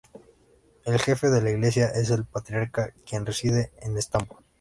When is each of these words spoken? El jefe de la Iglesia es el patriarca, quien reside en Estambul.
El 0.83 0.97
jefe 0.97 1.29
de 1.29 1.43
la 1.43 1.51
Iglesia 1.51 1.89
es 1.93 2.09
el 2.09 2.25
patriarca, 2.25 2.91
quien 3.07 3.23
reside 3.23 3.71
en 3.83 3.99
Estambul. 3.99 4.39